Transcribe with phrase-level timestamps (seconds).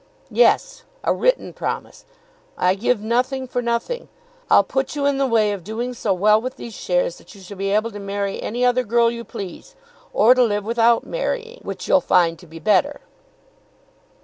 [0.31, 2.05] "Yes; a written promise.
[2.57, 4.09] I give nothing for nothing.
[4.49, 7.41] I'll put you in the way of doing so well with these shares that you
[7.41, 9.75] shall be able to marry any other girl you please;
[10.11, 13.01] or to live without marrying, which you'll find to be better."